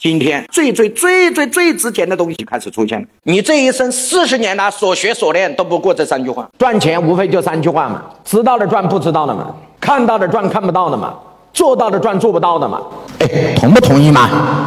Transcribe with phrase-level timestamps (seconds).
[0.00, 3.06] 今天最最最最最值钱的东西开始出现了。
[3.24, 11.12] 你这一生四十年来所学所练都不过这三句话，赚钱无非就三句话嘛：知道的赚，不知道的嘛；看到的赚，看不到的嘛；
[11.52, 12.80] 做到的赚，做不到的嘛。
[13.18, 14.57] 哎，同不同意嘛？